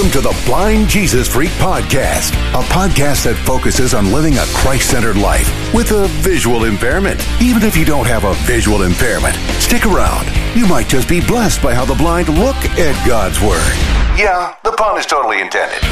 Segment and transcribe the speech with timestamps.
[0.00, 4.88] Welcome to the Blind Jesus Freak Podcast, a podcast that focuses on living a Christ
[4.88, 7.22] centered life with a visual impairment.
[7.42, 10.26] Even if you don't have a visual impairment, stick around.
[10.56, 13.76] You might just be blessed by how the blind look at God's Word.
[14.18, 15.84] Yeah, the pun is totally intended.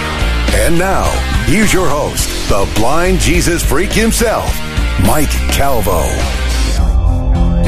[0.54, 1.10] And now,
[1.44, 4.48] here's your host, the Blind Jesus Freak himself,
[5.04, 6.08] Mike Calvo.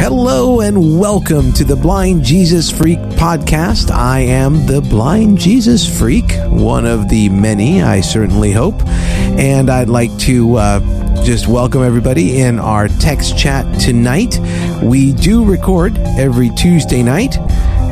[0.00, 3.90] Hello and welcome to the Blind Jesus Freak podcast.
[3.90, 8.80] I am the Blind Jesus Freak, one of the many, I certainly hope.
[8.86, 14.38] And I'd like to uh, just welcome everybody in our text chat tonight.
[14.82, 17.36] We do record every Tuesday night,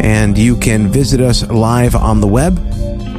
[0.00, 2.58] and you can visit us live on the web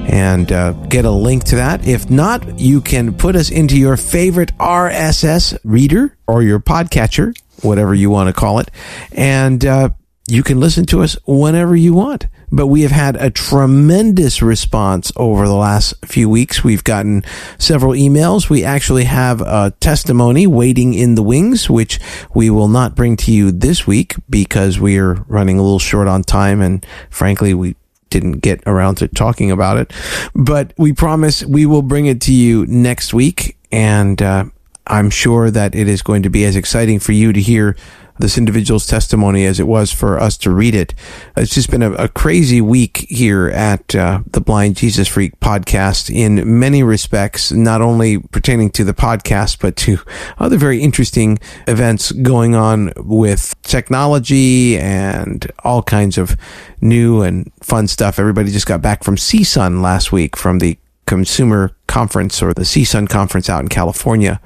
[0.09, 1.87] and uh, get a link to that.
[1.87, 7.93] If not, you can put us into your favorite RSS reader or your podcatcher whatever
[7.93, 8.69] you want to call it.
[9.11, 9.89] And uh,
[10.27, 12.27] you can listen to us whenever you want.
[12.51, 16.63] But we have had a tremendous response over the last few weeks.
[16.63, 17.23] We've gotten
[17.59, 18.49] several emails.
[18.49, 21.99] We actually have a testimony waiting in the wings, which
[22.33, 26.07] we will not bring to you this week because we are running a little short
[26.07, 26.61] on time.
[26.61, 27.75] And frankly, we
[28.09, 29.93] didn't get around to talking about it.
[30.33, 33.57] But we promise we will bring it to you next week.
[33.71, 34.45] And uh,
[34.89, 37.75] I'm sure that it is going to be as exciting for you to hear
[38.19, 40.93] this individual's testimony as it was for us to read it.
[41.37, 46.13] It's just been a, a crazy week here at uh, the Blind Jesus Freak podcast
[46.13, 49.99] in many respects, not only pertaining to the podcast, but to
[50.37, 56.35] other very interesting events going on with technology and all kinds of
[56.81, 58.19] new and fun stuff.
[58.19, 63.09] Everybody just got back from CSUN last week from the consumer conference or the CSUN
[63.09, 64.41] conference out in California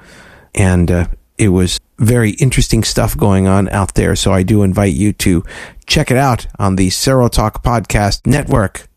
[0.54, 1.06] and uh,
[1.38, 4.16] it was very interesting stuff going on out there.
[4.16, 5.44] So I do invite you to
[5.86, 8.88] check it out on the Serotalk Podcast Network.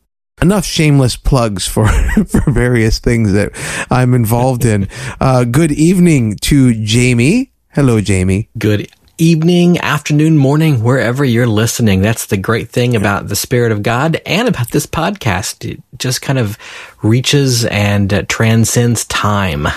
[0.41, 1.88] Enough shameless plugs for,
[2.27, 3.52] for various things that
[3.89, 4.87] I'm involved in.
[5.20, 7.52] Uh, good evening to Jamie.
[7.70, 8.49] Hello, Jamie.
[8.58, 12.02] Good evening, afternoon, morning, wherever you're listening.
[12.02, 15.67] That's the great thing about the Spirit of God and about this podcast.
[15.67, 16.58] It just kind of
[17.02, 19.67] reaches and uh, transcends time.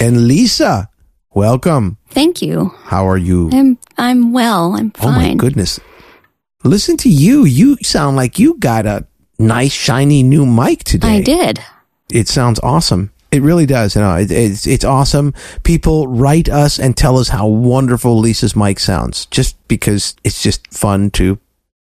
[0.00, 0.88] And Lisa,
[1.34, 1.98] welcome.
[2.10, 2.68] Thank you.
[2.84, 3.50] How are you?
[3.52, 4.74] I'm I'm well.
[4.74, 5.08] I'm fine.
[5.08, 5.80] Oh my goodness.
[6.64, 7.44] Listen to you.
[7.44, 9.06] You sound like you got a
[9.38, 11.18] nice shiny new mic today.
[11.18, 11.60] I did.
[12.12, 13.12] It sounds awesome.
[13.30, 13.94] It really does.
[13.94, 15.34] You know, it, it's it's awesome.
[15.62, 20.66] People write us and tell us how wonderful Lisa's mic sounds, just because it's just
[20.72, 21.38] fun to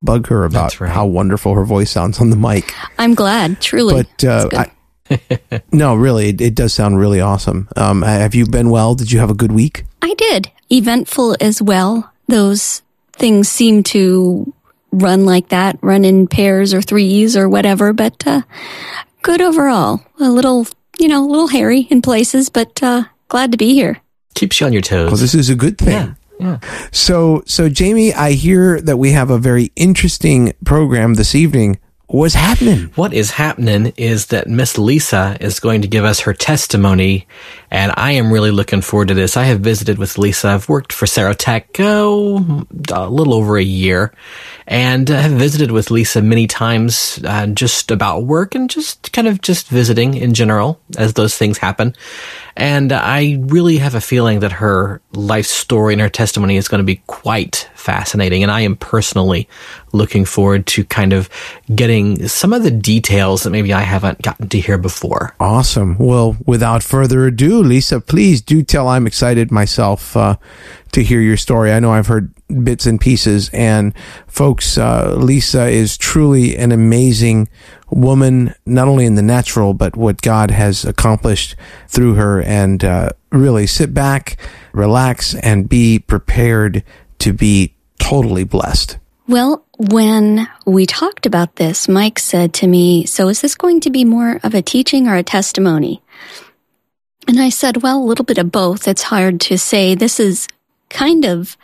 [0.03, 0.93] bug her about right.
[0.93, 2.73] how wonderful her voice sounds on the mic.
[2.99, 4.05] I'm glad, truly.
[4.05, 4.71] But uh, I,
[5.73, 7.69] no, really, it, it, does sound really awesome.
[7.77, 8.95] Um, have you been well?
[8.95, 9.85] Did you have a good week?
[10.03, 10.51] I did.
[10.71, 12.11] Eventful as well.
[12.29, 12.83] Those
[13.13, 14.53] things seem to
[14.93, 18.43] run like that, run in pairs or threes or whatever, but uh,
[19.23, 20.01] good overall.
[20.21, 20.67] A little,
[20.99, 24.01] you know, a little hairy in places, but uh, glad to be here.
[24.35, 25.09] Keeps you on your toes.
[25.09, 25.89] Well, this is a good thing.
[25.89, 26.15] Yeah.
[26.41, 26.59] Yeah.
[26.91, 31.79] So, so Jamie, I hear that we have a very interesting program this evening.
[32.07, 32.91] What's happening?
[32.97, 37.27] What is happening is that Miss Lisa is going to give us her testimony,
[37.71, 39.39] and I am really looking forward to this.
[39.39, 40.49] I have visited with Lisa.
[40.49, 44.13] I've worked for Serotek oh, a little over a year,
[44.67, 49.27] and uh, have visited with Lisa many times, uh, just about work and just kind
[49.27, 51.95] of just visiting in general as those things happen.
[52.57, 56.79] And I really have a feeling that her life story and her testimony is going
[56.79, 58.43] to be quite fascinating.
[58.43, 59.49] And I am personally
[59.93, 61.29] looking forward to kind of
[61.75, 65.35] getting some of the details that maybe I haven't gotten to hear before.
[65.41, 65.99] Awesome.
[65.99, 70.37] Well, without further ado, Lisa, please do tell I'm excited myself uh,
[70.93, 71.73] to hear your story.
[71.73, 72.33] I know I've heard
[72.63, 73.51] bits and pieces.
[73.53, 73.95] And
[74.27, 77.49] folks, uh, Lisa is truly an amazing
[77.95, 81.57] woman, not only in the natural, but what God has accomplished
[81.89, 82.43] through her.
[82.43, 84.37] And uh, really sit back,
[84.73, 86.83] relax, and be prepared
[87.21, 88.99] to be totally blessed.
[89.27, 93.91] Well, when we talked about this, Mike said to me, So is this going to
[93.91, 96.03] be more of a teaching or a testimony?
[97.27, 98.87] And I said, Well, a little bit of both.
[98.87, 99.95] It's hard to say.
[99.95, 100.47] This is
[100.91, 101.57] kind of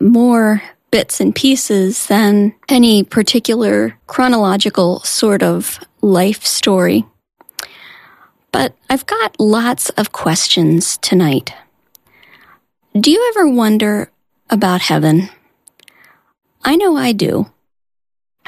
[0.00, 7.04] more bits and pieces than any particular chronological sort of life story.
[8.52, 11.52] But I've got lots of questions tonight.
[12.98, 14.10] Do you ever wonder
[14.48, 15.28] about heaven?
[16.64, 17.50] I know I do.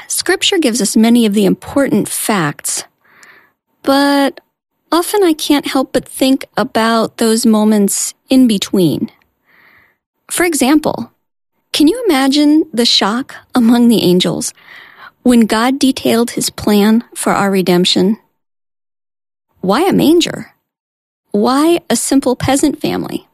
[0.07, 2.83] Scripture gives us many of the important facts,
[3.83, 4.41] but
[4.91, 9.11] often I can't help but think about those moments in between.
[10.31, 11.11] For example,
[11.79, 14.53] can you imagine the shock among the angels
[15.23, 18.17] When God detailed his plan for our redemption,
[19.61, 20.53] why a manger?
[21.31, 23.29] Why a simple peasant family?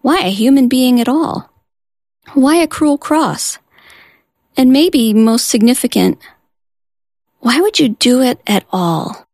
[0.00, 1.50] Why a human being at all?
[2.34, 3.58] Why a cruel cross?
[4.56, 6.22] And maybe most significant,
[7.40, 9.26] why would you do it at all?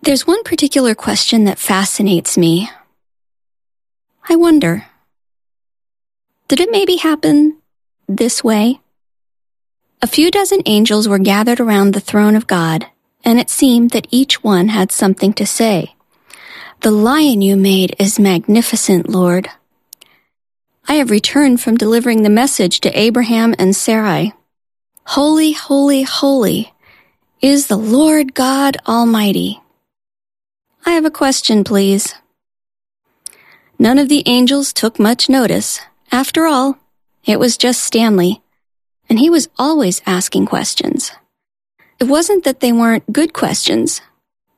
[0.00, 2.70] There's one particular question that fascinates me.
[4.26, 4.86] I wonder,
[6.48, 7.60] did it maybe happen
[8.08, 8.80] this way?
[10.02, 12.86] A few dozen angels were gathered around the throne of God,
[13.24, 15.94] and it seemed that each one had something to say.
[16.82, 19.48] The lion you made is magnificent, Lord.
[20.86, 24.34] I have returned from delivering the message to Abraham and Sarai.
[25.06, 26.74] Holy, holy, holy
[27.40, 29.62] is the Lord God Almighty.
[30.84, 32.14] I have a question, please.
[33.78, 35.80] None of the angels took much notice.
[36.12, 36.78] After all,
[37.24, 38.42] it was just Stanley,
[39.08, 41.12] and he was always asking questions.
[41.98, 44.00] It wasn't that they weren't good questions.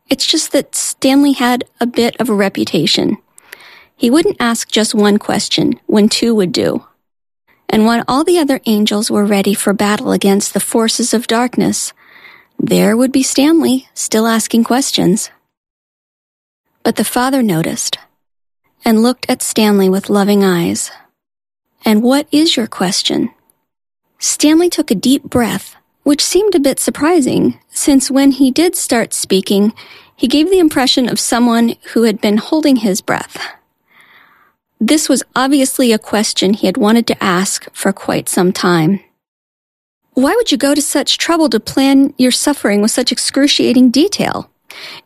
[0.08, 3.18] It's just that Stanley had a bit of a reputation.
[3.96, 6.84] He wouldn't ask just one question when two would do.
[7.68, 11.92] And when all the other angels were ready for battle against the forces of darkness,
[12.58, 15.30] there would be Stanley still asking questions.
[16.82, 17.98] But the father noticed
[18.84, 20.90] and looked at Stanley with loving eyes.
[21.86, 23.30] And what is your question?
[24.18, 29.14] Stanley took a deep breath, which seemed a bit surprising, since when he did start
[29.14, 29.72] speaking,
[30.16, 33.38] he gave the impression of someone who had been holding his breath.
[34.80, 38.98] This was obviously a question he had wanted to ask for quite some time.
[40.14, 44.50] Why would you go to such trouble to plan your suffering with such excruciating detail?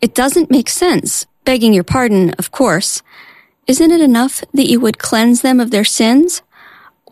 [0.00, 3.02] It doesn't make sense, begging your pardon, of course.
[3.66, 6.42] Isn't it enough that you would cleanse them of their sins?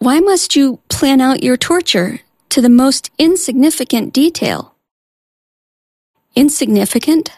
[0.00, 4.76] Why must you plan out your torture to the most insignificant detail?
[6.36, 7.32] Insignificant?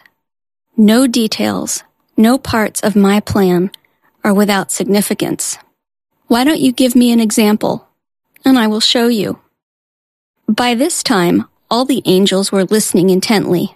[0.77, 1.83] No details,
[2.15, 3.71] no parts of my plan
[4.23, 5.57] are without significance.
[6.27, 7.87] Why don't you give me an example?
[8.45, 9.39] And I will show you.
[10.47, 13.75] By this time, all the angels were listening intently,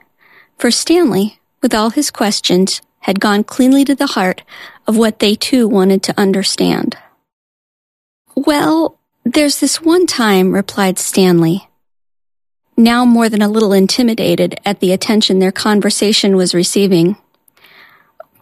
[0.59, 4.43] for Stanley, with all his questions, had gone cleanly to the heart
[4.85, 6.97] of what they too wanted to understand.
[8.35, 11.67] Well, there's this one time, replied Stanley,
[12.77, 17.15] now more than a little intimidated at the attention their conversation was receiving.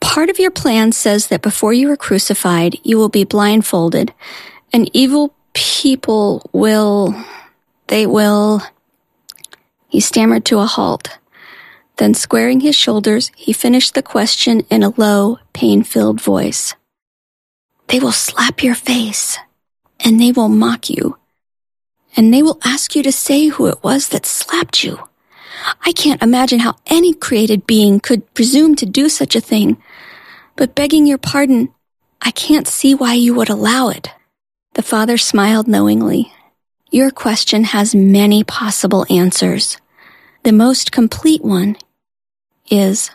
[0.01, 4.13] Part of your plan says that before you are crucified, you will be blindfolded,
[4.73, 7.15] and evil people will,
[7.87, 8.61] they will.
[9.87, 11.19] He stammered to a halt.
[11.97, 16.73] Then, squaring his shoulders, he finished the question in a low, pain filled voice.
[17.87, 19.37] They will slap your face,
[20.03, 21.17] and they will mock you,
[22.15, 24.99] and they will ask you to say who it was that slapped you.
[25.85, 29.81] I can't imagine how any created being could presume to do such a thing,
[30.55, 31.73] but begging your pardon,
[32.21, 34.09] I can't see why you would allow it.
[34.73, 36.33] The father smiled knowingly.
[36.89, 39.77] Your question has many possible answers.
[40.43, 41.77] The most complete one
[42.69, 43.09] is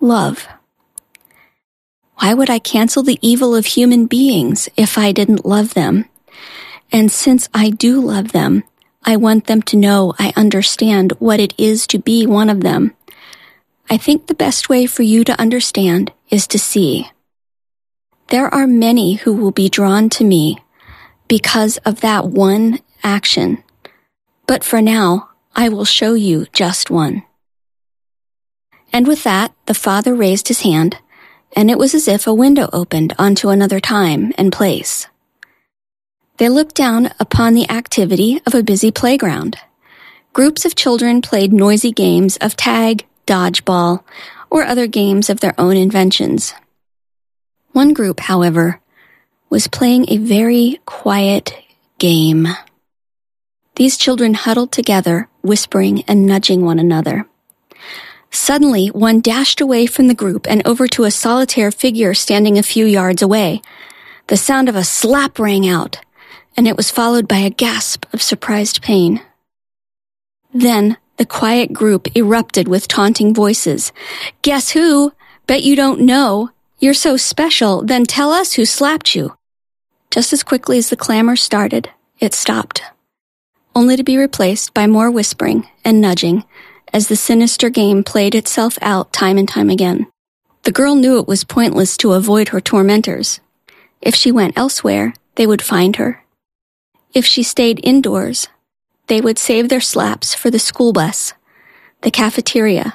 [0.00, 0.46] love.
[2.20, 6.06] Why would I cancel the evil of human beings if I didn't love them?
[6.92, 8.64] And since I do love them,
[9.04, 12.94] I want them to know I understand what it is to be one of them.
[13.90, 17.10] I think the best way for you to understand is to see.
[18.28, 20.58] There are many who will be drawn to me
[21.28, 23.62] because of that one action.
[24.46, 27.24] But for now, I will show you just one.
[28.92, 30.98] And with that, the father raised his hand,
[31.54, 35.06] and it was as if a window opened onto another time and place.
[36.36, 39.56] They looked down upon the activity of a busy playground.
[40.32, 44.02] Groups of children played noisy games of tag, dodgeball,
[44.50, 46.52] or other games of their own inventions.
[47.72, 48.80] One group, however,
[49.48, 51.54] was playing a very quiet
[51.98, 52.48] game.
[53.76, 57.26] These children huddled together, whispering and nudging one another.
[58.34, 62.64] Suddenly, one dashed away from the group and over to a solitaire figure standing a
[62.64, 63.62] few yards away.
[64.26, 66.00] The sound of a slap rang out,
[66.56, 69.22] and it was followed by a gasp of surprised pain.
[70.52, 73.92] Then the quiet group erupted with taunting voices.
[74.42, 75.12] Guess who?
[75.46, 76.50] Bet you don't know.
[76.80, 79.36] You're so special, then tell us who slapped you.
[80.10, 81.88] Just as quickly as the clamor started,
[82.18, 82.82] it stopped,
[83.76, 86.44] only to be replaced by more whispering and nudging
[86.94, 90.06] as the sinister game played itself out time and time again.
[90.62, 93.40] The girl knew it was pointless to avoid her tormentors.
[94.00, 96.24] If she went elsewhere, they would find her.
[97.12, 98.46] If she stayed indoors,
[99.08, 101.34] they would save their slaps for the school bus,
[102.02, 102.94] the cafeteria,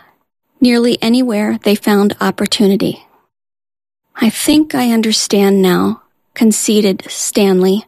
[0.62, 3.06] nearly anywhere they found opportunity.
[4.16, 6.04] I think I understand now,
[6.34, 7.86] conceded Stanley,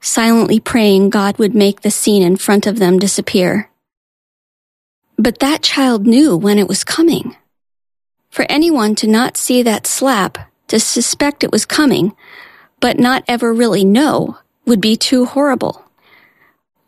[0.00, 3.69] silently praying God would make the scene in front of them disappear.
[5.20, 7.36] But that child knew when it was coming.
[8.30, 12.16] For anyone to not see that slap, to suspect it was coming,
[12.80, 15.84] but not ever really know, would be too horrible.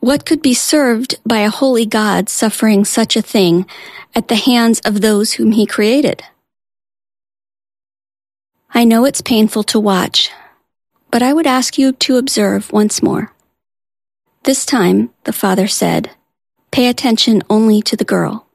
[0.00, 3.66] What could be served by a holy God suffering such a thing
[4.14, 6.22] at the hands of those whom he created?
[8.72, 10.30] I know it's painful to watch,
[11.10, 13.34] but I would ask you to observe once more.
[14.44, 16.12] This time, the father said,
[16.72, 18.48] pay attention only to the girl.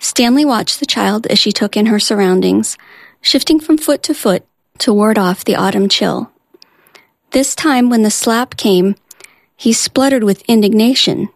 [0.00, 2.76] Stanley watched the child as she took in her surroundings,
[3.20, 4.44] shifting from foot to foot
[4.78, 6.32] to ward off the autumn chill.
[7.30, 8.94] This time, when the slap came,
[9.56, 11.28] he spluttered with indignation.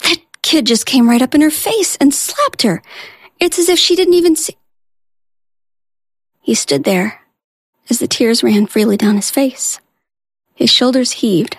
[0.00, 2.82] That kid just came right up in her face and slapped her.
[3.38, 4.56] It's as if she didn't even see.
[6.40, 7.20] He stood there
[7.88, 9.80] as the tears ran freely down his face.
[10.54, 11.56] His shoulders heaved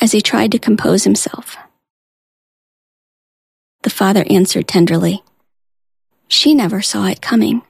[0.00, 1.56] as he tried to compose himself.
[3.88, 5.22] The father answered tenderly,
[6.28, 7.62] She never saw it coming,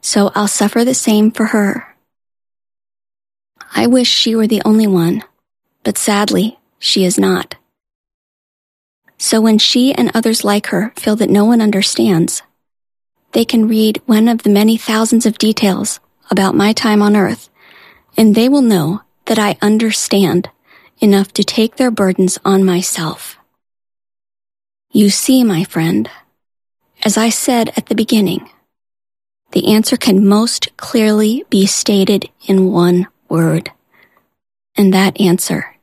[0.00, 1.94] so I'll suffer the same for her.
[3.76, 5.22] I wish she were the only one,
[5.84, 7.56] but sadly, she is not.
[9.18, 12.40] So when she and others like her feel that no one understands,
[13.32, 17.50] they can read one of the many thousands of details about my time on earth,
[18.16, 20.48] and they will know that I understand
[21.00, 23.37] enough to take their burdens on myself.
[24.90, 26.10] You see, my friend,
[27.04, 28.48] as I said at the beginning,
[29.52, 33.70] the answer can most clearly be stated in one word.
[34.76, 35.76] And that answer.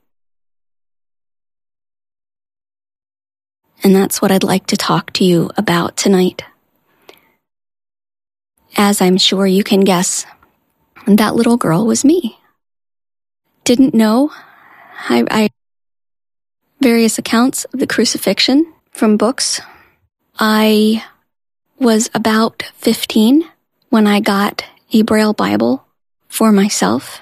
[3.83, 6.43] And that's what I'd like to talk to you about tonight.
[8.75, 10.25] As I'm sure you can guess,
[11.05, 12.39] that little girl was me.
[13.63, 14.31] Didn't know.
[15.09, 15.50] I, I
[16.81, 19.59] various accounts of the crucifixion from books.
[20.39, 21.03] I
[21.77, 23.43] was about 15
[23.89, 25.85] when I got a Braille Bible
[26.29, 27.21] for myself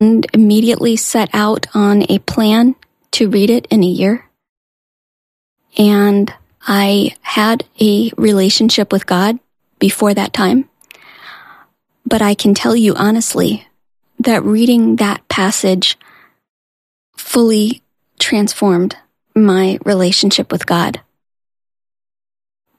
[0.00, 2.74] and immediately set out on a plan
[3.12, 4.24] to read it in a year.
[5.76, 6.32] And
[6.66, 9.38] I had a relationship with God
[9.78, 10.70] before that time.
[12.06, 13.68] But I can tell you honestly
[14.20, 15.98] that reading that passage
[17.16, 17.82] fully
[18.18, 18.96] transformed
[19.34, 21.00] my relationship with God.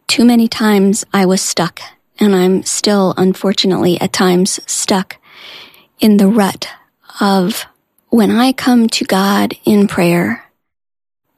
[0.07, 1.79] Too many times I was stuck,
[2.19, 5.17] and I'm still, unfortunately, at times stuck
[6.00, 6.67] in the rut
[7.19, 7.65] of
[8.09, 10.45] when I come to God in prayer,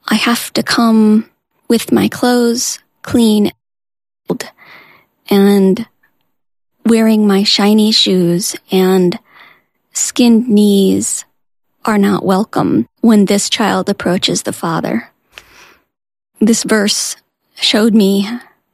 [0.08, 1.30] I have to come
[1.68, 3.52] with my clothes clean
[5.30, 5.88] and
[6.86, 9.18] wearing my shiny shoes and
[9.94, 11.26] skinned knees
[11.88, 15.10] are not welcome when this child approaches the Father.
[16.42, 17.16] This verse
[17.56, 18.30] showed me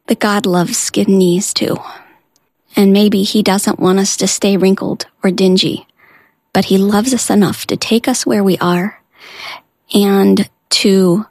[0.07, 1.77] that God loves skinned knees too.
[2.75, 5.87] And maybe He doesn't want us to stay wrinkled or dingy,
[6.53, 8.99] but He loves us enough to take us where we are
[9.93, 11.25] and to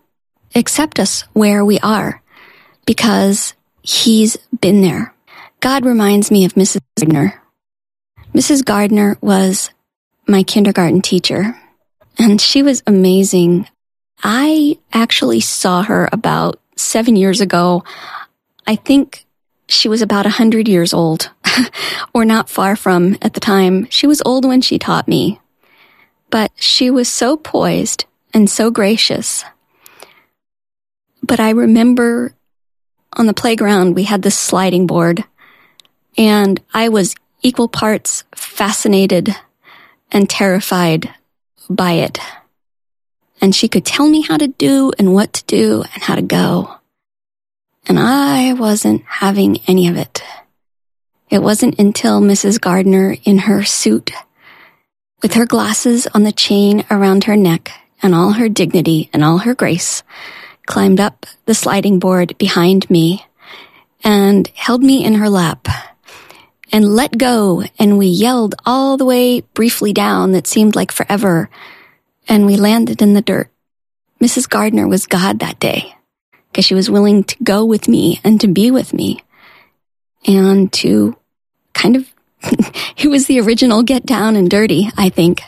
[0.54, 2.22] accept us where we are
[2.86, 5.12] because He's been there.
[5.58, 6.80] God reminds me of Mrs.
[6.96, 7.42] Gardner.
[8.32, 8.64] Mrs.
[8.64, 9.70] Gardner was
[10.28, 11.58] my kindergarten teacher,
[12.22, 13.68] and she was amazing.
[14.22, 17.82] I actually saw her about seven years ago.
[18.64, 19.26] I think
[19.66, 21.32] she was about a hundred years old,
[22.14, 23.88] or not far from at the time.
[23.90, 25.40] She was old when she taught me,
[26.30, 29.44] but she was so poised and so gracious.
[31.24, 32.36] But I remember
[33.14, 35.24] on the playground, we had this sliding board,
[36.16, 39.34] and I was equal parts fascinated
[40.12, 41.12] and terrified
[41.76, 42.18] by it.
[43.40, 46.22] And she could tell me how to do and what to do and how to
[46.22, 46.76] go.
[47.88, 50.22] And I wasn't having any of it.
[51.28, 52.60] It wasn't until Mrs.
[52.60, 54.12] Gardner in her suit,
[55.22, 59.38] with her glasses on the chain around her neck and all her dignity and all
[59.38, 60.02] her grace,
[60.66, 63.24] climbed up the sliding board behind me
[64.04, 65.68] and held me in her lap
[66.72, 67.62] and let go.
[67.78, 71.50] And we yelled all the way briefly down that seemed like forever.
[72.28, 73.50] And we landed in the dirt.
[74.20, 74.48] Mrs.
[74.48, 75.94] Gardner was God that day
[76.50, 79.22] because she was willing to go with me and to be with me
[80.26, 81.16] and to
[81.74, 82.12] kind of,
[82.96, 85.42] it was the original get down and dirty, I think.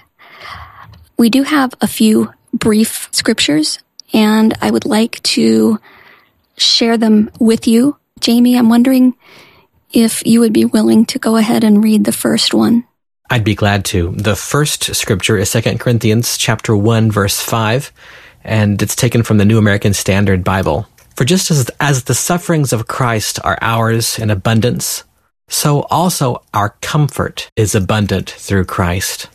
[1.17, 3.79] We do have a few brief scriptures
[4.13, 5.79] and I would like to
[6.57, 7.97] share them with you.
[8.21, 9.15] Jamie, I'm wondering
[9.95, 12.85] if you would be willing to go ahead and read the first one.
[13.31, 14.13] I'd be glad to.
[14.13, 17.93] The first scripture is 2 Corinthians chapter 1 verse 5
[18.45, 20.87] and it's taken from the New American Standard Bible.
[21.17, 25.05] For just as, as the sufferings of Christ are ours in abundance,
[25.49, 29.29] so also our comfort is abundant through Christ.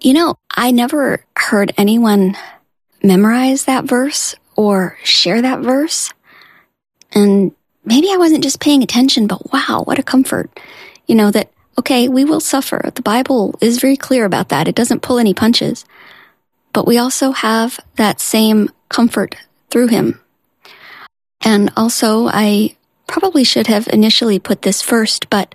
[0.00, 2.36] You know, I never heard anyone
[3.02, 6.12] memorize that verse or share that verse.
[7.12, 7.52] And
[7.84, 10.50] maybe I wasn't just paying attention, but wow, what a comfort.
[11.06, 12.90] You know, that, okay, we will suffer.
[12.94, 14.68] The Bible is very clear about that.
[14.68, 15.84] It doesn't pull any punches.
[16.72, 19.36] But we also have that same comfort
[19.70, 20.20] through him.
[21.44, 25.54] And also, I probably should have initially put this first, but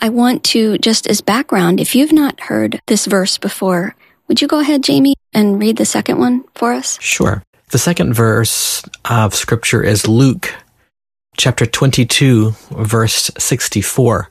[0.00, 3.94] I want to, just as background, if you've not heard this verse before,
[4.28, 6.98] would you go ahead, Jamie, and read the second one for us?
[7.00, 7.42] Sure.
[7.70, 10.54] The second verse of scripture is Luke
[11.40, 14.28] chapter 22, verse 64.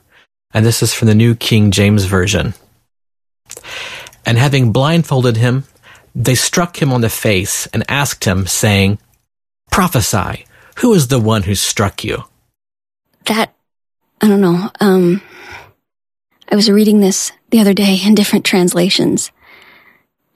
[0.54, 2.54] And this is from the New King James Version.
[4.24, 5.64] And having blindfolded him,
[6.14, 9.00] they struck him on the face and asked him, saying,
[9.72, 10.46] Prophesy,
[10.78, 12.22] who is the one who struck you?
[13.26, 13.54] That,
[14.20, 14.70] I don't know.
[14.78, 15.20] Um,
[16.48, 19.32] I was reading this the other day in different translations,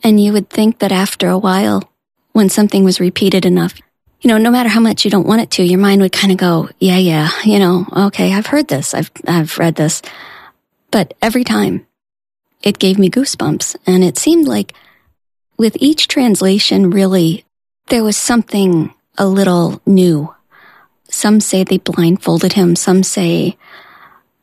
[0.02, 1.88] and you would think that after a while,
[2.33, 3.75] when something was repeated enough,
[4.25, 6.33] you know, no matter how much you don't want it to, your mind would kind
[6.33, 8.95] of go, yeah, yeah, you know, okay, I've heard this.
[8.95, 10.00] I've, I've read this.
[10.90, 11.87] But every time
[12.62, 13.76] it gave me goosebumps.
[13.87, 14.73] And it seemed like
[15.59, 17.45] with each translation, really,
[17.88, 20.35] there was something a little new.
[21.11, 22.75] Some say they blindfolded him.
[22.75, 23.59] Some say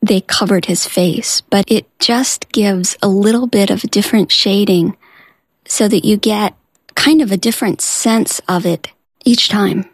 [0.03, 4.95] they covered his face, but it just gives a little bit of a different shading
[5.65, 6.53] so that you get
[6.93, 8.91] kind of a different sense of it
[9.25, 9.89] each time.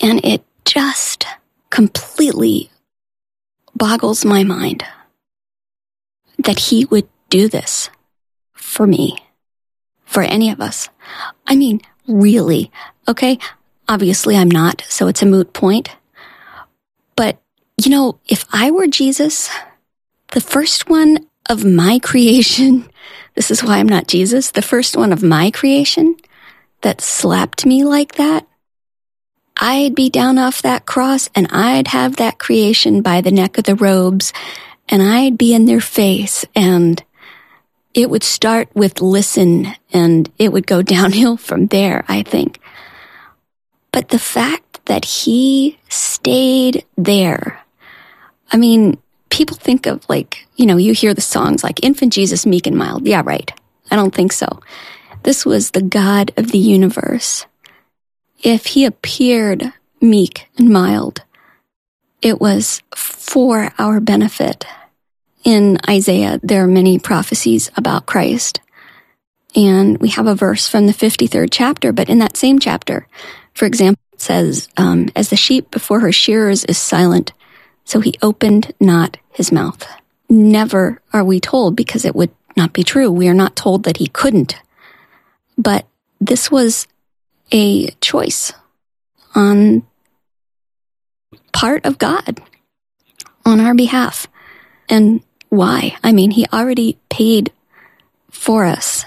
[0.00, 1.26] And it just
[1.70, 2.70] completely
[3.74, 4.84] boggles my mind
[6.38, 7.90] that he would do this
[8.52, 9.16] for me
[10.04, 10.88] for any of us.
[11.46, 12.70] I mean, really.
[13.08, 13.38] Okay.
[13.88, 15.90] Obviously I'm not, so it's a moot point.
[17.16, 17.40] But,
[17.82, 19.50] you know, if I were Jesus,
[20.32, 22.90] the first one of my creation,
[23.34, 26.16] this is why I'm not Jesus, the first one of my creation
[26.82, 28.46] that slapped me like that,
[29.56, 33.64] I'd be down off that cross and I'd have that creation by the neck of
[33.64, 34.32] the robes
[34.88, 37.02] and I'd be in their face and
[37.94, 42.60] it would start with listen and it would go downhill from there, I think.
[43.92, 47.62] But the fact that he stayed there,
[48.50, 48.98] I mean,
[49.30, 52.76] people think of like, you know, you hear the songs like Infant Jesus, Meek and
[52.76, 53.06] Mild.
[53.06, 53.52] Yeah, right.
[53.90, 54.60] I don't think so.
[55.22, 57.46] This was the God of the universe.
[58.42, 61.22] If he appeared meek and mild,
[62.20, 64.66] it was for our benefit
[65.44, 68.60] in Isaiah, there are many prophecies about Christ.
[69.54, 73.06] And we have a verse from the 53rd chapter, but in that same chapter,
[73.54, 77.32] for example, it says, um, as the sheep before her shearers is silent,
[77.84, 79.86] so he opened not his mouth.
[80.28, 83.10] Never are we told because it would not be true.
[83.10, 84.54] We are not told that he couldn't.
[85.56, 85.86] But
[86.20, 86.86] this was
[87.52, 88.52] a choice
[89.34, 89.84] on
[91.52, 92.40] part of God
[93.44, 94.26] on our behalf.
[94.88, 95.96] And why?
[96.02, 97.52] I mean, he already paid
[98.30, 99.04] for us.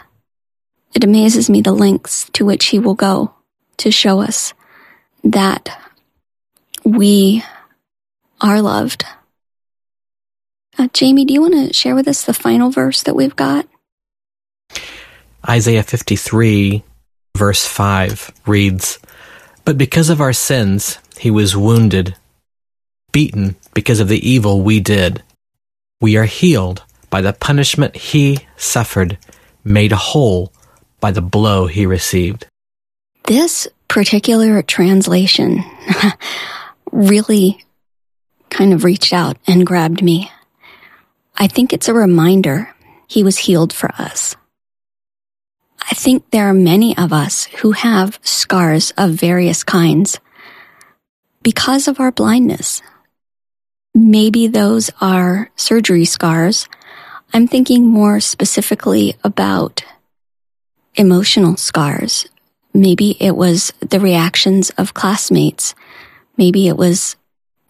[0.94, 3.34] It amazes me the lengths to which he will go
[3.78, 4.54] to show us
[5.24, 5.78] that
[6.86, 7.44] we
[8.40, 9.04] are loved.
[10.78, 13.68] Uh, Jamie, do you want to share with us the final verse that we've got?
[15.48, 16.84] Isaiah 53,
[17.38, 19.00] verse 5 reads,
[19.64, 22.16] But because of our sins, he was wounded,
[23.12, 25.22] beaten because of the evil we did.
[26.02, 29.18] We are healed by the punishment he suffered,
[29.64, 30.52] made whole
[31.00, 32.48] by the blow he received.
[33.26, 35.64] This particular translation
[36.92, 37.64] really
[38.50, 40.32] kind of reached out and grabbed me.
[41.38, 42.74] I think it's a reminder
[43.08, 44.36] he was healed for us.
[45.90, 50.20] I think there are many of us who have scars of various kinds
[51.44, 52.82] because of our blindness,
[53.98, 56.68] Maybe those are surgery scars.
[57.34, 59.86] I'm thinking more specifically about
[60.96, 62.28] emotional scars.
[62.74, 65.76] Maybe it was the reactions of classmates.
[66.36, 67.16] Maybe it was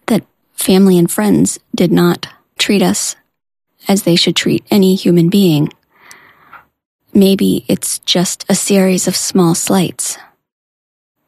[0.07, 0.25] that
[0.55, 3.15] family and friends did not treat us
[3.87, 5.69] as they should treat any human being.
[7.15, 10.17] Maybe it's just a series of small slights.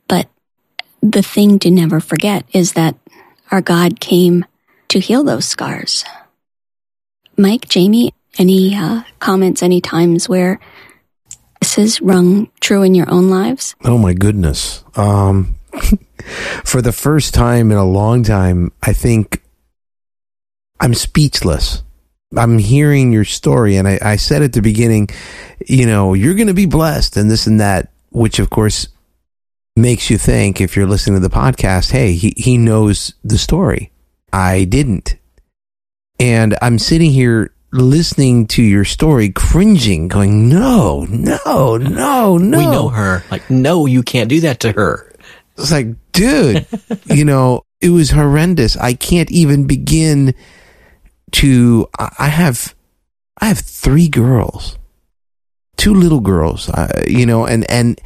[0.08, 0.28] But
[1.02, 2.96] the thing to never forget is that
[3.50, 4.46] our God came
[4.90, 6.04] to heal those scars.
[7.38, 10.60] Mike, Jamie, any uh, comments, any times where
[11.62, 13.76] this has rung true in your own lives?
[13.84, 14.84] Oh my goodness.
[14.96, 15.56] Um,
[16.64, 19.42] for the first time in a long time, I think
[20.80, 21.84] I'm speechless.
[22.36, 25.10] I'm hearing your story, and I, I said at the beginning,
[25.66, 28.88] you know, you're going to be blessed, and this and that, which of course
[29.76, 33.92] makes you think, if you're listening to the podcast, hey, he, he knows the story.
[34.34, 35.16] I didn't.
[36.20, 42.58] And I'm sitting here listening to your story, cringing, going, no, no, no, no.
[42.58, 43.24] We know her.
[43.30, 45.14] Like, no, you can't do that to her.
[45.58, 46.66] It's like, dude,
[47.06, 48.76] you know, it was horrendous.
[48.78, 50.34] I can't even begin
[51.34, 52.76] to, I have,
[53.40, 54.78] I have three girls,
[55.76, 58.00] two little girls, uh, you know, and, and,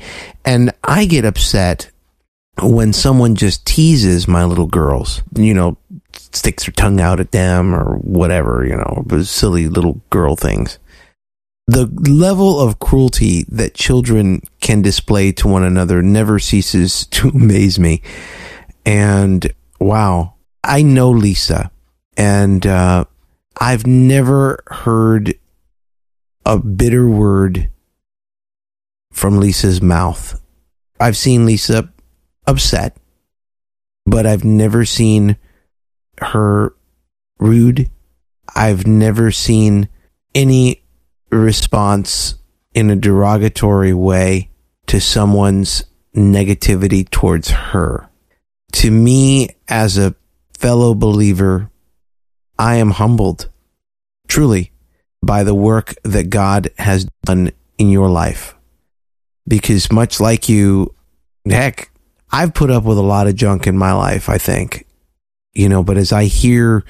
[0.45, 1.91] and I get upset
[2.61, 5.77] when someone just teases my little girls, you know,
[6.13, 10.79] sticks her tongue out at them or whatever, you know, silly little girl things.
[11.67, 17.79] The level of cruelty that children can display to one another never ceases to amaze
[17.79, 18.01] me.
[18.85, 21.71] And wow, I know Lisa,
[22.17, 23.05] and uh,
[23.59, 25.35] I've never heard
[26.45, 27.69] a bitter word
[29.11, 30.41] from Lisa's mouth.
[30.99, 31.91] I've seen Lisa
[32.47, 32.97] upset,
[34.05, 35.37] but I've never seen
[36.19, 36.75] her
[37.39, 37.89] rude.
[38.55, 39.89] I've never seen
[40.33, 40.83] any
[41.31, 42.35] response
[42.73, 44.49] in a derogatory way
[44.87, 45.85] to someone's
[46.15, 48.09] negativity towards her.
[48.73, 50.15] To me, as a
[50.57, 51.70] fellow believer,
[52.61, 53.49] I am humbled,
[54.27, 54.71] truly,
[55.21, 58.55] by the work that God has done in your life.
[59.47, 60.93] Because much like you,
[61.49, 61.91] heck,
[62.31, 64.85] I've put up with a lot of junk in my life, I think
[65.53, 66.83] you know, but as I hear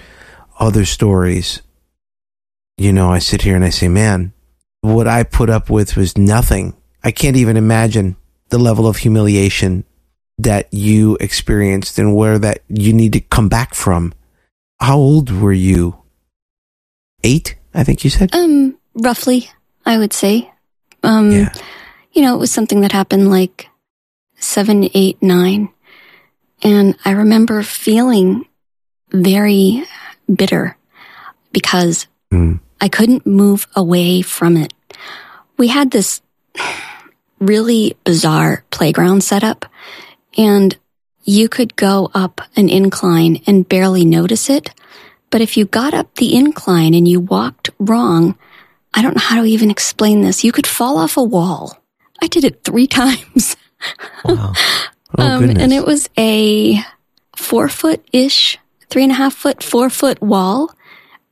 [0.60, 1.62] other stories,
[2.77, 4.34] you know, I sit here and I say, man,
[4.81, 6.75] what I put up with was nothing.
[7.03, 8.15] I can't even imagine
[8.49, 9.86] the level of humiliation
[10.38, 14.13] that you experienced and where that you need to come back from.
[14.82, 15.96] How old were you?
[17.24, 18.34] Eight, I think you said?
[18.34, 19.48] Um, roughly,
[19.86, 20.52] I would say.
[21.04, 21.54] Um, yeah.
[22.13, 23.70] you know, it was something that happened like
[24.38, 25.70] seven, eight, nine.
[26.63, 28.48] And I remember feeling
[29.12, 29.84] very
[30.34, 30.78] bitter
[31.52, 32.60] because mm.
[32.80, 34.74] I couldn't move away from it.
[35.58, 36.24] We had this
[37.39, 39.65] really bizarre playground setup
[40.36, 40.76] and
[41.23, 44.71] you could go up an incline and barely notice it.
[45.29, 48.38] But if you got up the incline and you walked wrong,
[48.93, 50.43] I don't know how to even explain this.
[50.43, 51.81] You could fall off a wall.
[52.21, 53.55] I did it three times.
[54.25, 54.53] Wow.
[55.17, 56.79] Oh, um, and it was a
[57.36, 58.57] four foot ish
[58.89, 60.73] three and a half foot, four foot wall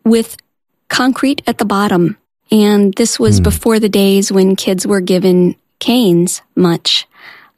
[0.04, 0.38] with
[0.88, 2.18] concrete at the bottom.
[2.52, 3.44] And this was mm.
[3.44, 7.08] before the days when kids were given canes much.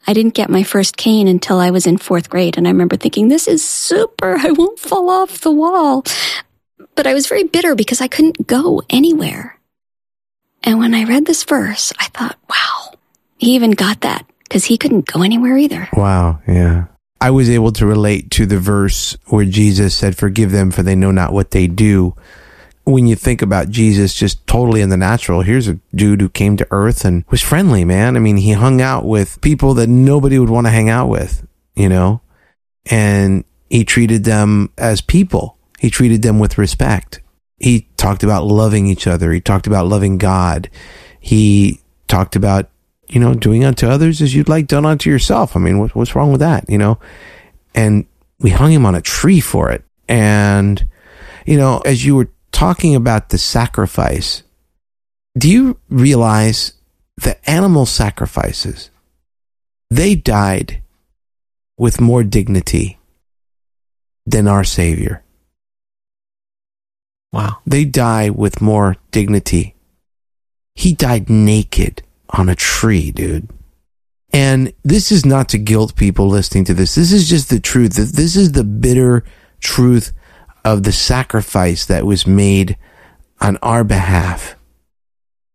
[0.07, 2.57] I didn't get my first cane until I was in fourth grade.
[2.57, 4.35] And I remember thinking, this is super.
[4.37, 6.03] I won't fall off the wall.
[6.95, 9.59] But I was very bitter because I couldn't go anywhere.
[10.63, 12.93] And when I read this verse, I thought, wow,
[13.37, 15.87] he even got that because he couldn't go anywhere either.
[15.93, 16.41] Wow.
[16.47, 16.85] Yeah.
[17.19, 20.95] I was able to relate to the verse where Jesus said, Forgive them, for they
[20.95, 22.15] know not what they do.
[22.83, 26.57] When you think about Jesus just totally in the natural, here's a dude who came
[26.57, 28.15] to earth and was friendly, man.
[28.15, 31.45] I mean, he hung out with people that nobody would want to hang out with,
[31.75, 32.21] you know,
[32.87, 35.57] and he treated them as people.
[35.79, 37.21] He treated them with respect.
[37.59, 39.31] He talked about loving each other.
[39.31, 40.69] He talked about loving God.
[41.19, 42.71] He talked about
[43.11, 45.55] you know, doing unto others as you'd like done unto yourself.
[45.55, 46.69] I mean, what, what's wrong with that?
[46.69, 46.97] You know,
[47.75, 48.05] and
[48.39, 49.83] we hung him on a tree for it.
[50.07, 50.87] And,
[51.45, 52.29] you know, as you were
[52.61, 54.43] talking about the sacrifice,
[55.35, 56.73] do you realize
[57.17, 58.91] the animal sacrifices,
[59.89, 60.83] they died
[61.75, 62.99] with more dignity
[64.27, 65.23] than our Savior.
[67.33, 67.57] Wow.
[67.65, 69.73] They die with more dignity.
[70.75, 73.49] He died naked on a tree, dude.
[74.31, 76.93] And this is not to guilt people listening to this.
[76.93, 77.93] This is just the truth.
[77.93, 79.23] This is the bitter
[79.59, 80.13] truth
[80.63, 82.77] of the sacrifice that was made
[83.39, 84.55] on our behalf.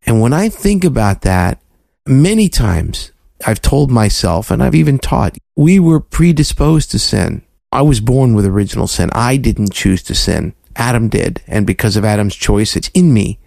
[0.06, 1.60] And when I think about that,
[2.06, 3.12] many times
[3.46, 7.42] I've told myself, and I've even taught, we were predisposed to sin.
[7.72, 9.10] I was born with original sin.
[9.12, 10.54] I didn't choose to sin.
[10.76, 11.42] Adam did.
[11.46, 13.38] And because of Adam's choice, it's in me.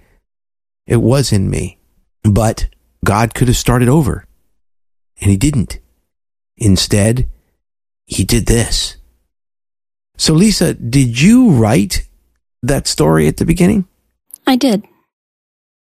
[0.86, 1.80] It was in me.
[2.24, 2.67] But
[3.06, 4.26] God could have started over.
[5.22, 5.80] And he didn't.
[6.58, 7.30] Instead,
[8.06, 8.98] he did this.
[10.19, 12.05] So, Lisa, did you write
[12.62, 13.88] that story at the beginning?
[14.45, 14.84] I did.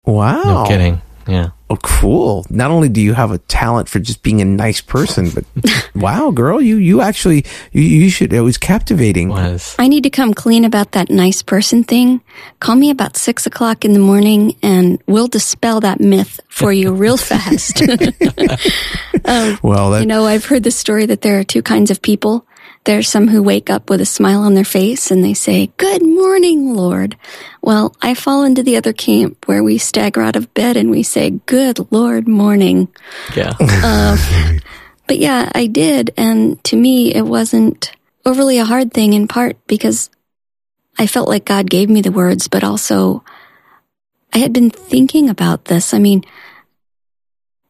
[0.05, 0.43] Wow.
[0.45, 1.03] No kidding.
[1.27, 1.51] Yeah.
[1.69, 2.47] Oh, cool.
[2.49, 5.45] Not only do you have a talent for just being a nice person, but
[5.97, 9.31] wow, girl, you, you actually, you, you should, it was captivating.
[9.31, 9.75] Was.
[9.81, 12.21] I need to come clean about that nice person thing.
[12.61, 16.93] Call me about six o'clock in the morning and we'll dispel that myth for you
[16.93, 17.83] real fast.
[19.25, 22.01] um, Well, that, you know, I've heard the story that there are two kinds of
[22.01, 22.47] people.
[22.85, 26.03] There's some who wake up with a smile on their face and they say, Good
[26.03, 27.16] morning, Lord.
[27.61, 31.03] Well, I fall into the other camp where we stagger out of bed and we
[31.03, 32.88] say, Good Lord, morning.
[33.37, 33.53] Yeah.
[33.61, 34.61] Um,
[35.07, 36.12] but yeah, I did.
[36.16, 37.93] And to me, it wasn't
[38.25, 40.11] overly a hard thing in part because
[40.99, 43.25] I felt like God gave me the words, but also
[44.33, 45.93] I had been thinking about this.
[45.93, 46.25] I mean,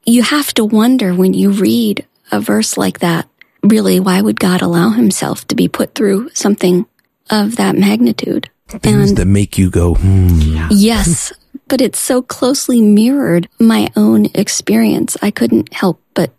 [0.04, 3.28] you have to wonder when you read a verse like that,
[3.62, 6.86] really, why would God allow himself to be put through something
[7.30, 8.50] of that magnitude?
[8.78, 10.68] things And that make you go, hmm.
[10.70, 11.32] yes,
[11.68, 15.16] but it's so closely mirrored my own experience.
[15.22, 16.32] I couldn't help but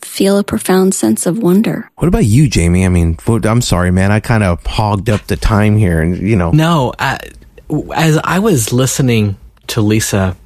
[0.00, 1.90] feel a profound sense of wonder.
[1.96, 2.84] What about you, Jamie?
[2.84, 4.12] I mean, I'm sorry, man.
[4.12, 7.18] I kind of hogged up the time here and, you know, No, I,
[7.94, 9.36] as I was listening
[9.68, 10.36] to Lisa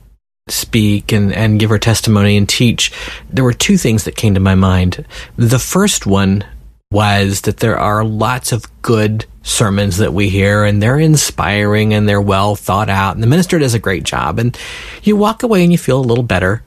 [0.49, 2.93] speak and, and give her testimony and teach,
[3.31, 5.07] there were two things that came to my mind.
[5.37, 6.45] The first one
[6.91, 12.09] was that there are lots of good sermons that we hear and they're inspiring and
[12.09, 14.57] they're well thought out and the minister does a great job and
[15.03, 16.63] you walk away and you feel a little better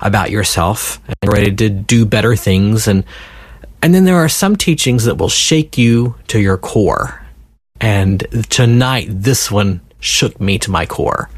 [0.00, 3.04] about yourself and ready to do better things and
[3.82, 7.22] and then there are some teachings that will shake you to your core
[7.82, 11.28] and tonight, this one shook me to my core.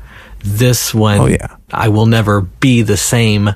[0.45, 1.57] This one, Oh, yeah.
[1.73, 3.51] I will never be the same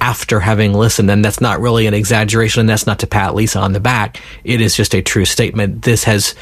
[0.00, 1.10] after having listened.
[1.10, 2.60] And that's not really an exaggeration.
[2.60, 4.20] And that's not to pat Lisa on the back.
[4.44, 5.82] It is just a true statement.
[5.82, 6.34] This has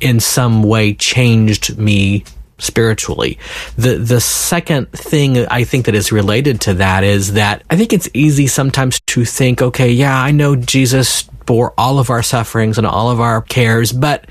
[0.00, 2.24] in some way changed me
[2.58, 3.38] spiritually.
[3.76, 7.92] The the second thing I think that is related to that is that I think
[7.92, 12.76] it's easy sometimes to think, okay, yeah, I know Jesus bore all of our sufferings
[12.76, 14.26] and all of our cares, but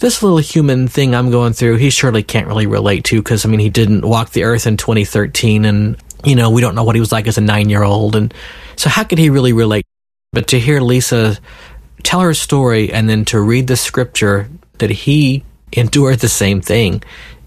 [0.00, 3.48] this little human thing I'm going through, he surely can't really relate to because I
[3.48, 6.96] mean, he didn't walk the earth in 2013 and you know, we don't know what
[6.96, 8.34] he was like as a 9-year-old and
[8.76, 9.86] so how could he really relate?
[10.32, 11.38] But to hear Lisa
[12.02, 17.02] tell her story and then to read the scripture that he endured the same thing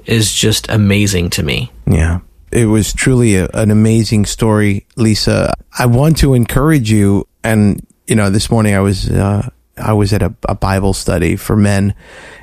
[0.06, 1.72] is just amazing to me.
[1.88, 2.20] Yeah.
[2.52, 5.54] It was truly a, an amazing story, Lisa.
[5.78, 7.28] I want to encourage you.
[7.44, 11.36] And, you know, this morning I was, uh, I was at a, a Bible study
[11.36, 11.96] for men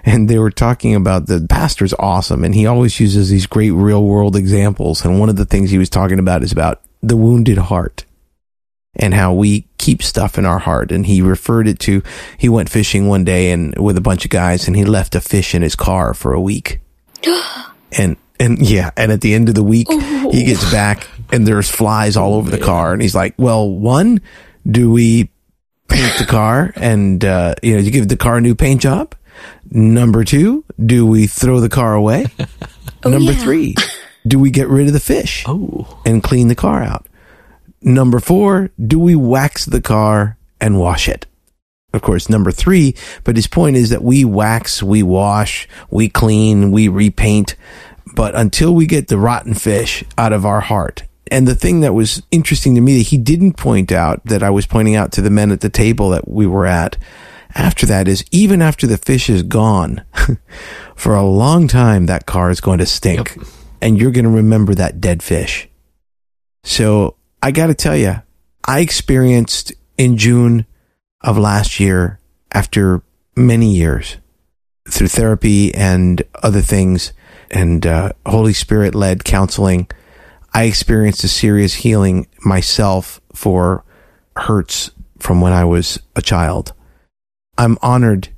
[0.05, 4.05] and they were talking about the pastor's awesome and he always uses these great real
[4.05, 5.05] world examples.
[5.05, 8.05] And one of the things he was talking about is about the wounded heart
[8.97, 10.91] and how we keep stuff in our heart.
[10.91, 12.03] And he referred it to,
[12.37, 15.21] he went fishing one day and with a bunch of guys and he left a
[15.21, 16.81] fish in his car for a week.
[17.97, 18.91] and, and yeah.
[18.97, 20.33] And at the end of the week, he oh.
[20.33, 22.93] gets back and there's flies all over the oh, car.
[22.93, 24.21] And he's like, well, one,
[24.69, 25.31] do we
[25.91, 29.15] paint the car and, uh, you know, you give the car a new paint job?
[29.71, 32.27] Number two, do we throw the car away?
[33.05, 33.39] Number yeah.
[33.43, 33.75] three,
[34.27, 37.07] do we get rid of the fish Oh, and clean the car out?
[37.83, 41.27] Number four, do we wax the car and wash it?
[41.93, 46.71] Of course, number three, but his point is that we wax, we wash, we clean,
[46.71, 47.57] we repaint,
[48.15, 51.03] but until we get the rotten fish out of our heart.
[51.31, 54.51] And the thing that was interesting to me that he didn't point out that I
[54.51, 56.97] was pointing out to the men at the table that we were at
[57.55, 60.03] after that is even after the fish is gone,
[60.97, 63.47] for a long time, that car is going to stink Yep.
[63.81, 65.69] and you're going to remember that dead fish.
[66.63, 68.23] So I got to tell you,
[68.67, 70.67] I experienced in June
[71.23, 72.19] of last year,
[72.53, 73.03] after
[73.37, 74.17] many years
[74.89, 77.13] through therapy and other things
[77.51, 79.89] and uh, Holy Spirit led counseling,
[80.53, 83.85] I experienced a serious healing myself for
[84.37, 86.73] hurts from when I was a child.
[87.57, 88.31] I'm honored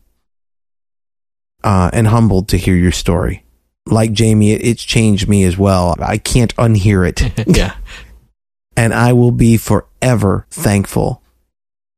[1.65, 3.45] uh, and humbled to hear your story.
[3.87, 5.97] Like Jamie, it, it's changed me as well.
[6.01, 7.47] I can't unhear it.
[7.57, 7.77] yeah.
[8.77, 11.23] And I will be forever thankful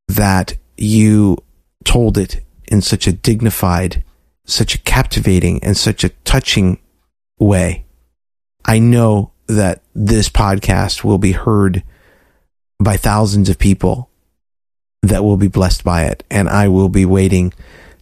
[0.08, 1.38] that you
[1.84, 4.02] told it in such a dignified,
[4.44, 6.78] such a captivating, and such a touching
[7.38, 7.84] way.
[8.64, 11.82] I know that this podcast will be heard
[12.80, 14.10] by thousands of people
[15.02, 16.24] that will be blessed by it.
[16.30, 17.52] And I will be waiting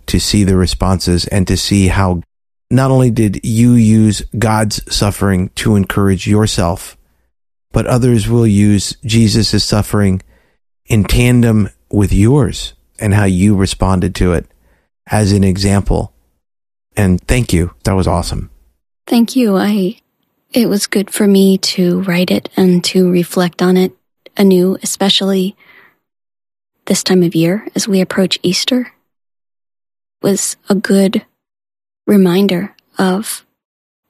[0.07, 2.23] to see the responses and to see how
[2.71, 6.97] not only did you use God's suffering to encourage yourself
[7.73, 10.23] but others will use Jesus' suffering
[10.87, 14.47] in tandem with yours and how you responded to it
[15.11, 16.13] as an example.
[16.97, 17.75] And thank you.
[17.85, 18.51] That was awesome.
[19.07, 19.57] Thank you.
[19.57, 19.97] I,
[20.53, 23.93] it was good for me to write it and to reflect on it
[24.37, 25.57] anew, especially
[26.87, 28.93] this time of year as we approach Easter
[30.21, 31.25] was a good
[32.07, 33.45] reminder of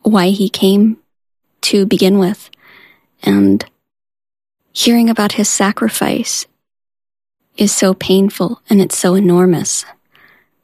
[0.01, 0.99] why he came
[1.61, 2.51] to begin with
[3.23, 3.65] and
[4.73, 6.47] hearing about his sacrifice
[7.57, 9.85] is so painful and it's so enormous.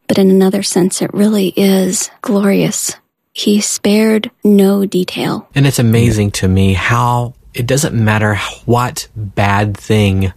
[0.07, 2.97] But in another sense, it really is glorious.
[3.39, 5.49] He spared no detail.
[5.55, 10.33] And it's amazing to me how it doesn't matter what bad thing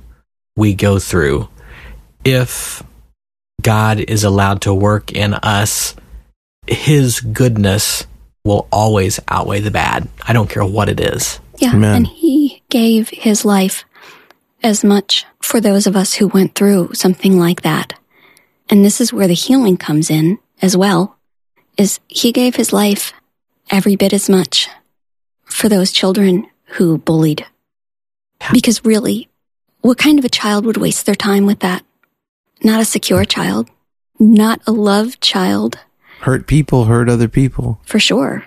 [0.55, 1.49] we go through.
[2.23, 2.83] If
[3.63, 5.95] God is allowed to work in us,
[6.67, 8.05] his goodness
[8.43, 10.07] will always outweigh the bad.
[10.27, 11.39] I don't care what it is.
[11.57, 11.73] Yeah.
[11.73, 11.95] Amen.
[11.95, 13.83] And he gave his life
[14.61, 17.93] as much for those of us who went through something like that.
[18.69, 21.17] And this is where the healing comes in as well,
[21.77, 23.13] is he gave his life
[23.69, 24.67] every bit as much
[25.45, 27.45] for those children who bullied.
[28.51, 29.29] Because really,
[29.81, 31.83] what kind of a child would waste their time with that?
[32.63, 33.69] Not a secure child,
[34.19, 35.79] not a loved child.
[36.21, 37.79] Hurt people hurt other people.
[37.83, 38.45] For sure.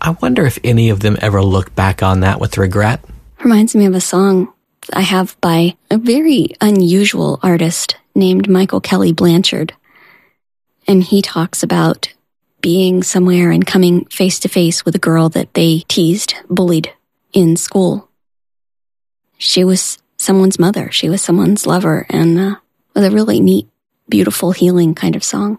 [0.00, 3.04] I wonder if any of them ever look back on that with regret.
[3.42, 4.52] Reminds me of a song
[4.92, 9.72] I have by a very unusual artist named Michael Kelly Blanchard.
[10.88, 12.12] And he talks about
[12.60, 16.92] being somewhere and coming face to face with a girl that they teased, bullied
[17.32, 18.08] in school.
[19.38, 20.90] She was someone's mother.
[20.90, 22.56] She was someone's lover and uh,
[22.94, 23.68] was a really neat,
[24.08, 25.58] beautiful, healing kind of song.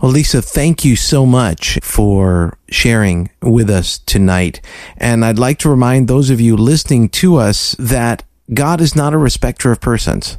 [0.00, 4.60] Well, Lisa, thank you so much for sharing with us tonight.
[4.96, 9.12] And I'd like to remind those of you listening to us that God is not
[9.12, 10.38] a respecter of persons.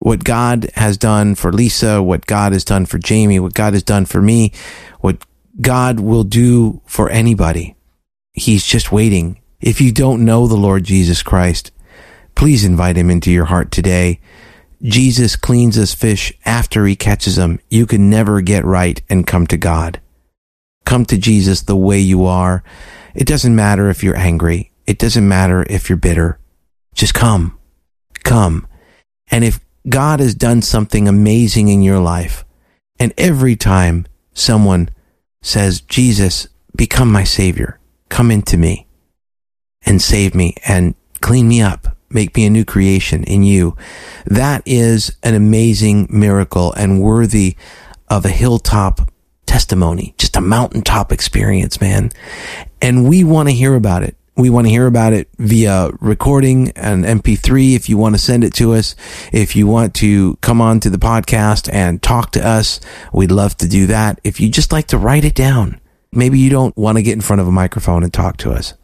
[0.00, 3.82] What God has done for Lisa, what God has done for Jamie, what God has
[3.82, 4.52] done for me,
[5.00, 5.24] what
[5.60, 7.76] God will do for anybody.
[8.32, 9.40] He's just waiting.
[9.60, 11.72] If you don't know the Lord Jesus Christ,
[12.36, 14.20] please invite him into your heart today
[14.82, 17.58] Jesus cleans his fish after he catches them.
[17.68, 20.00] You can never get right and come to God.
[20.84, 22.62] Come to Jesus the way you are.
[23.14, 24.72] It doesn't matter if you're angry.
[24.86, 26.38] It doesn't matter if you're bitter.
[26.94, 27.58] Just come.
[28.22, 28.66] Come.
[29.30, 32.44] And if God has done something amazing in your life,
[32.98, 34.90] and every time someone
[35.42, 38.86] says, Jesus, become my savior, come into me
[39.86, 43.76] and save me and clean me up make me a new creation in you.
[44.26, 47.56] That is an amazing miracle and worthy
[48.08, 49.10] of a hilltop
[49.46, 52.10] testimony, just a mountaintop experience, man.
[52.80, 54.16] And we want to hear about it.
[54.38, 58.44] We want to hear about it via recording and MP3 if you want to send
[58.44, 58.94] it to us.
[59.32, 62.80] If you want to come on to the podcast and talk to us,
[63.12, 64.20] we'd love to do that.
[64.24, 65.80] If you just like to write it down,
[66.12, 68.74] maybe you don't want to get in front of a microphone and talk to us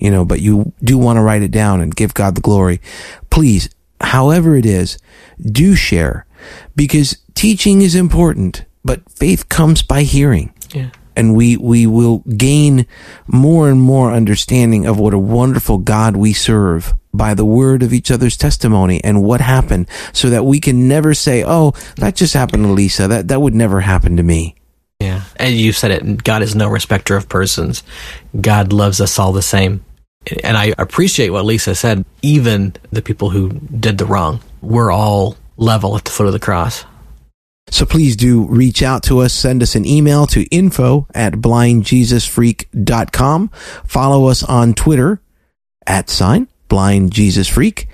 [0.00, 2.80] you know, but you do want to write it down and give God the glory.
[3.28, 3.68] Please,
[4.00, 4.98] however it is,
[5.40, 6.26] do share
[6.74, 10.52] because teaching is important, but faith comes by hearing.
[10.74, 10.90] Yeah.
[11.16, 12.86] And we, we will gain
[13.26, 17.92] more and more understanding of what a wonderful God we serve by the word of
[17.92, 22.34] each other's testimony and what happened so that we can never say, Oh, that just
[22.34, 23.08] happened to Lisa.
[23.08, 24.54] That, that would never happen to me.
[25.00, 25.22] Yeah.
[25.36, 26.22] And you said it.
[26.22, 27.82] God is no respecter of persons.
[28.38, 29.84] God loves us all the same.
[30.44, 32.04] And I appreciate what Lisa said.
[32.22, 36.38] Even the people who did the wrong, we're all level at the foot of the
[36.38, 36.84] cross.
[37.70, 39.32] So please do reach out to us.
[39.32, 43.48] Send us an email to info at blindjesusfreak.com.
[43.84, 45.22] Follow us on Twitter
[45.86, 47.86] at sign blind Jesus freak.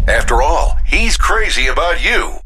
[0.09, 2.39] After all, he's crazy about you.